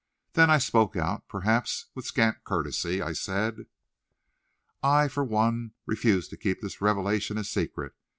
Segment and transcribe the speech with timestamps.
[0.33, 3.67] Then I spoke out, and, perhaps with scant courtesy, I said:
[4.81, 7.93] "I, for one, refuse to keep this revelation a secret.